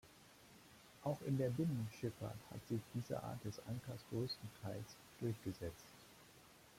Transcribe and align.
Auch 1.03 1.21
in 1.27 1.37
der 1.37 1.51
Binnenschifffahrt 1.51 2.39
hat 2.49 2.67
sich 2.67 2.81
diese 2.95 3.21
Art 3.21 3.37
des 3.45 3.59
Ankers 3.67 4.03
größtenteils 4.09 4.95
durchgesetzt. 5.19 5.85